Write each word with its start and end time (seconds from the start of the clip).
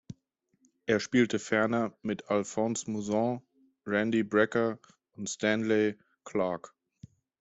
Er 0.87 0.99
spielte 0.99 1.37
ferner 1.37 1.95
mit 2.01 2.31
Alphonse 2.31 2.89
Mouzon, 2.89 3.39
Randy 3.85 4.23
Brecker 4.23 4.79
und 5.11 5.29
Stanley 5.29 5.95
Clarke. 6.23 6.71